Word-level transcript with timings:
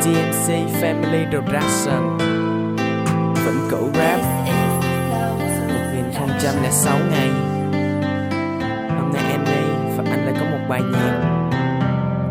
DMC 0.00 0.48
Family 0.80 1.30
Production. 1.30 2.18
Vĩnh 3.44 3.68
cửu 3.70 3.90
rap. 3.94 4.20
1006 6.18 6.98
ngày. 7.10 7.28
Hôm 8.98 9.12
nay 9.12 9.22
em 9.30 9.44
đi 9.44 9.94
và 9.96 10.04
anh 10.10 10.24
lại 10.24 10.34
có 10.40 10.46
một 10.46 10.66
bài 10.68 10.80
nhạc. 10.92 11.40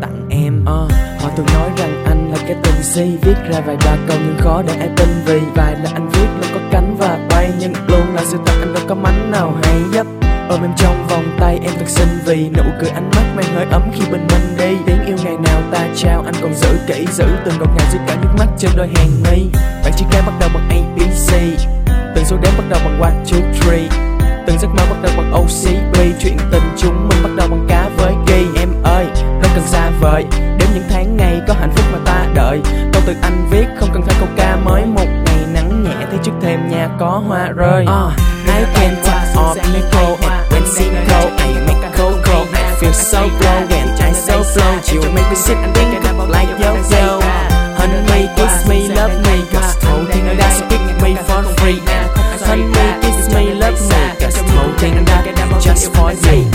Tặng 0.00 0.28
em. 0.30 0.62
Uh, 0.62 0.92
Họ 1.22 1.30
thường 1.36 1.46
nói 1.54 1.70
rằng 1.76 2.04
anh 2.04 2.30
là 2.32 2.38
cái 2.46 2.56
tình 2.62 2.82
si 2.82 3.16
Viết 3.22 3.36
ra 3.50 3.60
vài 3.60 3.76
ba 3.84 3.96
câu 4.08 4.16
nhưng 4.24 4.36
khó 4.38 4.62
để 4.66 4.74
ai 4.78 4.90
tin 4.96 5.08
Vì 5.26 5.40
vài 5.54 5.76
là 5.84 5.90
anh 5.94 6.08
viết 6.08 6.26
luôn 6.40 6.50
có 6.54 6.60
cánh 6.72 6.96
và 6.98 7.18
bay. 7.30 7.52
Nhưng 7.58 7.72
luôn 7.88 8.14
là 8.14 8.22
sự 8.24 8.38
thật 8.46 8.54
anh 8.60 8.74
đâu 8.74 8.82
có 8.88 8.94
mánh 8.94 9.30
nào 9.30 9.54
hay 9.62 9.76
dấp. 9.92 10.21
Ôm 10.52 10.62
em 10.62 10.72
trong 10.76 11.06
vòng 11.08 11.36
tay 11.40 11.58
em 11.62 11.72
thật 11.78 11.88
xinh 11.88 12.08
vì 12.26 12.50
Nụ 12.56 12.62
cười 12.80 12.90
ánh 12.90 13.10
mắt 13.10 13.24
mang 13.36 13.54
hơi 13.54 13.66
ấm 13.70 13.82
khi 13.94 14.02
bình 14.10 14.26
minh 14.26 14.56
đi. 14.58 14.76
Tiếng 14.86 15.06
yêu 15.06 15.16
ngày 15.24 15.36
nào 15.44 15.62
ta 15.72 15.88
trao 15.96 16.22
anh 16.24 16.34
còn 16.42 16.54
giữ 16.54 16.68
kỹ 16.86 17.06
Giữ 17.12 17.24
từng 17.44 17.54
ngọt 17.58 17.68
ngào 17.76 17.86
dưới 17.92 18.00
cả 18.06 18.16
nước 18.22 18.28
mắt 18.38 18.46
trên 18.58 18.70
đôi 18.76 18.88
hàng 18.94 19.10
mi. 19.22 19.46
Bạn 19.84 19.92
chữ 19.96 20.04
cái 20.10 20.22
bắt 20.26 20.32
đầu 20.40 20.50
bằng 20.54 20.68
ABC 20.68 21.58
Từng 22.14 22.24
số 22.24 22.36
đếm 22.42 22.52
bắt 22.58 22.64
đầu 22.70 22.80
bằng 22.84 22.98
1, 22.98 23.06
2, 23.68 23.88
3 23.90 23.96
Từng 24.46 24.58
giấc 24.58 24.68
mơ 24.68 24.82
bắt 24.90 24.96
đầu 25.02 25.12
bằng 25.16 25.32
OCB 25.32 25.96
Chuyện 26.20 26.36
tình 26.52 26.62
chúng 26.78 27.08
mình 27.08 27.18
bắt 27.22 27.30
đầu 27.36 27.48
bằng 27.50 27.66
cá 27.68 27.88
với 27.96 28.14
ghi 28.26 28.46
Em 28.60 28.68
ơi, 28.82 29.06
đâu 29.14 29.50
cần 29.54 29.64
xa 29.66 29.90
vời. 30.00 30.24
Đến 30.58 30.68
những 30.74 30.84
tháng 30.90 31.16
ngày 31.16 31.40
có 31.48 31.54
hạnh 31.60 31.70
phúc 31.76 31.84
mà 31.92 31.98
ta 32.04 32.26
đợi. 32.34 32.60
Câu 32.92 33.02
từ 33.06 33.14
anh 33.22 33.48
viết 33.50 33.66
không 33.76 33.88
cần 33.92 34.02
phải 34.02 34.16
câu 34.18 34.28
ca 34.36 34.56
mới 34.56 34.86
Một 34.86 35.06
ngày 35.26 35.46
nắng 35.54 35.84
nhẹ 35.84 36.06
thấy 36.10 36.18
trước 36.22 36.32
thềm 36.42 36.68
nhà 36.68 36.88
có 37.00 37.22
hoa 37.28 37.48
rơi. 37.48 37.84
Uh, 37.84 38.12
I 38.46 38.64
can 38.74 38.94
talk 39.04 39.22
off 39.36 39.56
Nicole 39.74 40.31
Cinco 40.76 41.18
I 41.36 41.50
make 41.66 41.86
cocoa 41.96 42.48
I 42.52 42.76
feel 42.78 42.92
so 42.92 43.20
glow 43.38 43.58
when 43.70 43.88
I 44.00 44.12
so 44.12 44.42
flow 44.42 44.72
You 44.92 45.00
make 45.12 45.28
me 45.30 45.36
sit 45.36 45.56
and 45.56 45.74
think 45.74 46.04
about 46.04 46.30
like 46.30 46.48
yo 46.60 46.72
yo 46.92 47.20
Honey, 47.78 48.28
kiss 48.36 48.68
me, 48.68 48.88
love 48.88 49.16
me 49.26 49.36
Cause 49.50 49.76
holding 49.84 50.24
that's 50.38 50.60
pick 50.70 50.84
me 51.02 51.16
for 51.26 51.42
free. 51.58 51.80
Honey, 52.46 52.70
kiss 53.02 53.34
me, 53.34 53.54
love 53.54 53.80
me 53.90 54.02
Cause 54.20 54.38
holding 54.54 55.04
that 55.04 55.32
just 55.64 55.92
for 55.94 56.12
you. 56.12 56.50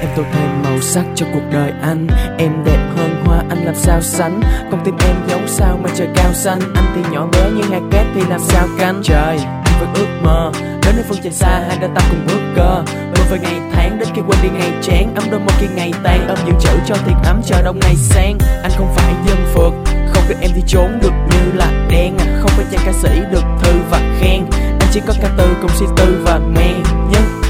Em 0.00 0.08
tô 0.16 0.22
thêm 0.32 0.62
màu 0.62 0.80
sắc 0.80 1.04
cho 1.14 1.26
cuộc 1.32 1.42
đời 1.52 1.72
anh. 1.82 2.06
Em 2.38 2.64
đẹp 2.64 2.92
hơn 2.96 3.24
hoa 3.24 3.42
anh 3.48 3.64
làm 3.64 3.74
sao 3.74 4.00
sánh? 4.00 4.40
Con 4.70 4.80
tim 4.84 4.94
em 4.98 5.16
giống 5.28 5.48
sao 5.48 5.78
mà 5.82 5.90
trời 5.96 6.08
cao 6.14 6.32
xanh? 6.34 6.60
Anh 6.74 6.92
thì 6.94 7.10
nhỏ 7.10 7.26
bé 7.32 7.50
như 7.50 7.62
hạt 7.62 7.82
cát 7.90 8.06
thì 8.14 8.20
làm 8.28 8.40
sao 8.40 8.68
cánh? 8.78 9.00
Trời, 9.04 9.38
vẫn 9.80 9.94
ước 9.94 10.08
mơ 10.22 10.52
Đến 10.86 10.94
nơi 10.96 11.04
phương 11.08 11.18
trời 11.22 11.32
xa, 11.32 11.62
hai 11.68 11.78
đôi 11.80 11.90
ta 11.94 12.00
cùng 12.10 12.26
bước 12.26 12.40
cơ. 12.56 12.82
Vừa 13.14 13.24
về 13.30 13.38
ngày 13.42 13.54
tháng, 13.72 13.98
đến 13.98 14.08
khi 14.14 14.22
quên 14.26 14.38
đi 14.42 14.48
ngày 14.58 14.72
chán. 14.82 15.14
Ấm 15.14 15.24
đôi 15.30 15.40
môi 15.40 15.52
khi 15.58 15.66
ngày 15.76 15.92
tan 16.02 16.28
ấm 16.28 16.38
những 16.46 16.56
chữ 16.60 16.70
cho 16.86 16.94
thiệt 16.94 17.16
ấm 17.24 17.42
chờ 17.44 17.62
đông 17.62 17.78
ngày 17.80 17.96
sang. 17.96 18.38
Anh 18.62 18.72
không 18.76 18.94
phải 18.96 19.14
dân 19.26 19.36
phượt 19.54 19.72
Không 20.14 20.24
được 20.28 20.34
em 20.40 20.50
thì 20.54 20.62
trốn, 20.66 20.98
được 21.02 21.12
như 21.30 21.52
là 21.54 21.86
đen. 21.90 22.16
Không 22.40 22.50
phải 22.50 22.64
chàng 22.70 22.80
ca 22.86 22.92
sĩ 22.92 23.20
được 23.30 23.44
thư 23.62 23.72
và 23.90 24.00
khen. 24.20 24.42
Anh 24.80 24.88
chỉ 24.92 25.00
có 25.06 25.14
ca 25.22 25.28
từ 25.38 25.56
cùng 25.62 25.70
suy 25.74 25.86
tư 25.96 26.22
và 26.24 26.38
men 26.38 26.82
Nhưng 27.10 27.42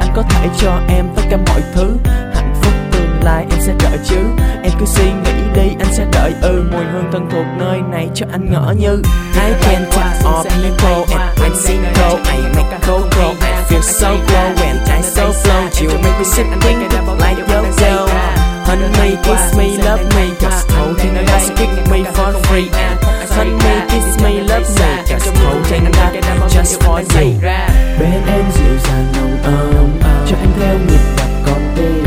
anh 0.00 0.10
có 0.14 0.22
thể 0.22 0.48
cho 0.58 0.80
em 0.88 1.06
tất 1.16 1.22
cả 1.30 1.36
mọi 1.36 1.62
thứ. 1.74 1.96
Hạnh 2.34 2.54
phúc 2.62 2.72
tương 2.92 3.24
lai 3.24 3.46
em 3.50 3.60
sẽ 3.60 3.74
đợi 3.82 3.98
chứ. 4.04 4.18
Em 4.62 4.72
cứ 4.80 4.86
suy 4.86 5.04
nghĩ 5.04 5.45
đi 5.56 5.68
anh 5.78 5.94
sẽ 5.96 6.06
đợi. 6.12 6.32
Ừ 6.42 6.64
Mùi 6.72 6.84
hương 6.84 7.04
thân 7.12 7.28
thuộc 7.30 7.46
nơi 7.58 7.80
này 7.90 8.08
cho 8.14 8.26
anh 8.32 8.52
ngỡ 8.52 8.74
như. 8.78 9.02
I 9.34 9.52
can 9.62 9.84
talk 9.90 10.24
all 10.24 10.46
people 10.46 11.18
and 11.18 11.40
I'm 11.40 11.54
single 11.54 12.16
I 12.24 12.38
make 12.56 12.70
a 12.70 12.78
cocoa 12.86 13.34
I 13.40 13.64
feel 13.68 13.82
so 13.82 14.08
glow 14.08 14.54
when 14.56 14.76
I 14.98 15.02
so 15.02 15.32
flow. 15.32 15.62
You 15.80 15.98
make 16.02 16.18
me 16.18 16.24
sit 16.24 16.46
and 16.46 16.62
think 16.62 16.78
like 17.20 17.38
yo 17.48 17.62
yo. 17.82 18.06
Honey 18.66 19.16
kiss 19.22 19.56
me, 19.56 19.78
love 19.78 20.02
me 20.16 20.34
Cause 20.40 20.64
holding 20.72 21.14
that's 21.14 21.50
kick 21.50 21.70
me 21.90 22.04
for 22.14 22.32
free. 22.46 22.68
Honey 23.30 23.54
kiss 23.88 24.22
me, 24.22 24.40
love 24.42 24.66
me 24.78 24.90
Cause 25.08 25.30
holding 25.38 25.92
that 25.92 26.12
just 26.50 26.82
for 26.82 27.00
you. 27.00 27.40
Bên 27.98 28.22
em 28.26 28.44
dịu 28.52 28.78
dàng, 28.84 29.06
nồng 29.16 29.42
ấm 29.42 29.90
Cho 30.26 30.36
em 30.36 30.48
theo 30.60 30.78
nhịp 30.78 31.00
đập 31.16 31.28
con 31.46 31.60
tim 31.76 32.04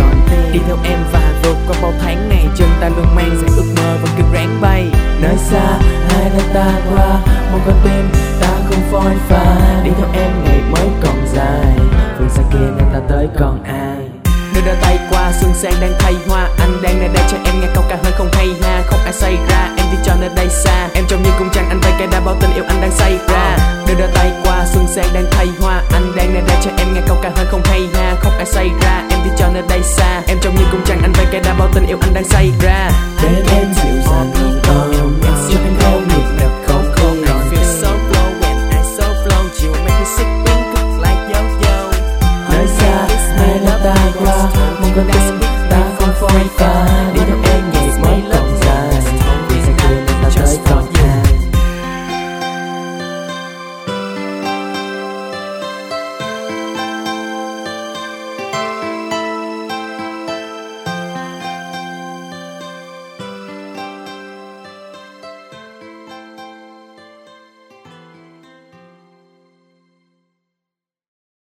Đi 0.53 0.59
theo 0.67 0.77
em 0.83 0.99
và 1.11 1.33
vượt 1.43 1.55
qua 1.67 1.77
bao 1.81 1.93
tháng 2.01 2.29
ngày 2.29 2.47
Chân 2.55 2.69
ta 2.81 2.89
luôn 2.89 3.15
Một 7.51 7.59
con 7.65 7.75
tim 7.83 8.09
ta 8.41 8.47
không 8.69 8.83
phôi 8.91 9.13
pha 9.29 9.55
Đi 9.83 9.91
theo 9.97 10.07
em 10.13 10.43
ngày 10.43 10.61
mới 10.71 10.87
còn 11.03 11.27
dài. 11.35 11.75
Phương 12.17 12.29
xa 12.29 12.41
kia 12.53 12.67
nơi 12.77 12.87
ta 12.93 12.99
tới 13.09 13.27
còn 13.39 13.63
ai? 13.63 13.97
Đưa 14.55 14.61
đôi 14.65 14.75
tay 14.81 14.99
qua 15.09 15.31
xuân 15.41 15.51
sang 15.53 15.73
đang 15.81 15.93
thay 15.99 16.13
hoa. 16.27 16.49
Anh 16.59 16.81
đang 16.81 16.99
nơi 16.99 17.09
đây 17.13 17.23
cho 17.31 17.37
em 17.45 17.61
nghe 17.61 17.67
câu 17.73 17.83
ca 17.89 17.97
hơi 18.03 18.11
không 18.11 18.29
hay 18.33 18.47
ha. 18.61 18.83
Không 18.87 18.99
ai 19.03 19.13
xảy 19.13 19.37
ra 19.49 19.69
em 19.77 19.85
đi 19.91 19.97
cho 20.03 20.13
nơi 20.19 20.29
đây 20.35 20.49
xa. 20.49 20.87
Em 20.93 21.03
trông 21.07 21.23
như 21.23 21.29
cung 21.39 21.49
trăng 21.53 21.69
anh 21.69 21.79
tay 21.81 21.93
cây 21.99 22.07
đã 22.11 22.19
bao 22.25 22.35
tình 22.41 22.53
yêu 22.55 22.63
anh 22.67 22.81
đang 22.81 22.91
say 22.91 23.17
ra. 23.27 23.57
Đưa 23.87 23.93
đôi 23.93 24.09
tay 24.13 24.31
qua 24.43 24.65
xuân 24.73 24.85
sang 24.87 25.13
đang 25.13 25.25
thay 25.31 25.47
hoa. 25.61 25.81
Anh 25.91 26.11
đang 26.15 26.33
nơi 26.33 26.43
đây 26.47 26.57
cho 26.63 26.71
em 26.77 26.93
nghe 26.93 27.01
câu 27.07 27.17
ca 27.21 27.31
hơi 27.35 27.45
không 27.45 27.61
hay 27.65 27.81
ha. 27.93 28.15
Không 28.19 28.33
ai 28.37 28.45
xảy 28.45 28.69
ra 28.81 29.03
em 29.09 29.19
đi 29.23 29.29
cho 29.37 29.49
nơi 29.53 29.63
đây 29.69 29.83
xa. 29.83 30.21
Em 30.27 30.37
trông 30.41 30.55
như 30.55 30.63
cung 30.71 30.81
trăng 30.85 30.99
anh 31.01 31.13
tay 31.13 31.25
cây 31.31 31.41
đã 31.41 31.53
bao 31.59 31.67
tình 31.73 31.87
yêu 31.87 31.97
anh 32.01 32.13
đang 32.13 32.23
say 32.23 32.51
ra. 32.61 32.89
Bên 33.23 33.43